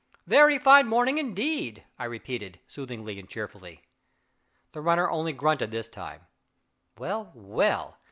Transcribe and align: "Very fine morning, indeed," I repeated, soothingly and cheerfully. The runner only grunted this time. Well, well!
"Very 0.25 0.57
fine 0.57 0.87
morning, 0.87 1.19
indeed," 1.19 1.83
I 1.99 2.05
repeated, 2.05 2.59
soothingly 2.65 3.19
and 3.19 3.29
cheerfully. 3.29 3.83
The 4.71 4.81
runner 4.81 5.07
only 5.07 5.31
grunted 5.31 5.69
this 5.69 5.87
time. 5.87 6.21
Well, 6.97 7.31
well! 7.35 7.99